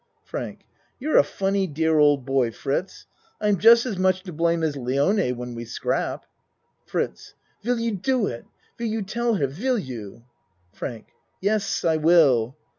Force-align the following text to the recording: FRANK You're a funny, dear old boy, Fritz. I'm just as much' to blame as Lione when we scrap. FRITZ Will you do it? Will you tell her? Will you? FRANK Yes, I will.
FRANK 0.25 0.65
You're 0.97 1.19
a 1.19 1.23
funny, 1.23 1.67
dear 1.67 1.99
old 1.99 2.25
boy, 2.25 2.49
Fritz. 2.51 3.05
I'm 3.39 3.57
just 3.59 3.85
as 3.85 3.99
much' 3.99 4.23
to 4.23 4.33
blame 4.33 4.63
as 4.63 4.75
Lione 4.75 5.35
when 5.35 5.53
we 5.53 5.63
scrap. 5.63 6.25
FRITZ 6.87 7.35
Will 7.63 7.77
you 7.79 7.91
do 7.97 8.25
it? 8.25 8.45
Will 8.79 8.87
you 8.87 9.03
tell 9.03 9.35
her? 9.35 9.45
Will 9.47 9.77
you? 9.77 10.23
FRANK 10.73 11.05
Yes, 11.39 11.85
I 11.85 11.97
will. 11.97 12.57